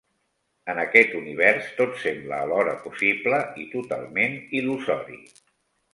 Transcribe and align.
En 0.71 0.79
aquest 0.83 1.11
univers, 1.17 1.67
tot 1.81 2.01
sembla 2.05 2.39
alhora 2.45 2.75
possible 2.87 3.43
i 3.65 3.69
totalment 3.77 4.37
il·lusori. 4.61 5.21